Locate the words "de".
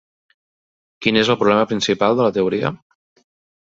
2.21-2.29